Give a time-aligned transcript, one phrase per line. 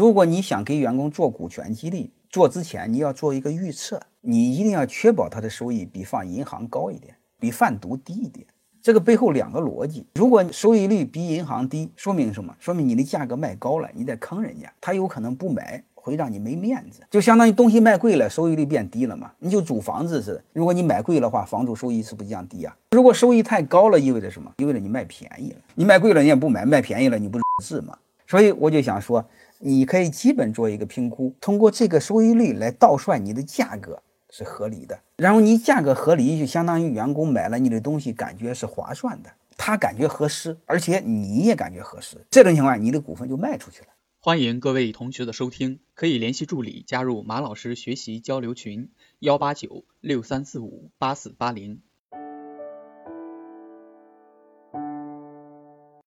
[0.00, 8.46] 如果你想给员工做股权激励，做之前你要做一个预测，你一定要确保他的收益比放银行高一点，比贩毒低一点。
[8.80, 12.54] 这个背后两个逻辑：如果收益率比银行低，说明什么？
[12.60, 17.00] 说明你的价格卖高了，你在坑人家，他有可能不买，会让你没面子。
[17.10, 19.32] 就相当于东西卖贵了，收益率变低了嘛？
[19.40, 22.76] 你就租房子似的，如果你买贵了话，房租收益是不是降低啊？
[22.92, 24.52] 如果收益太高了，意味着什么？
[24.58, 25.58] 意味着你卖便宜了。
[25.74, 27.98] 你卖贵了，人家不买；卖便宜了，你不是吗？
[28.28, 29.28] 所以我就想说，
[29.58, 34.00] 你可以基本做一个评估，通过这个收益率来倒算你的价格。
[34.30, 43.86] 是合理的，然后你价格合理，就相当于员工买了你的东西，感觉是划算的，他感觉合适，而且你也感觉合适，这种情况你的股份就卖出去了。
[44.20, 51.80] 欢迎各位同学的收听，可以联系助理加入马老师学习交流群：幺八九六三四五八四八零。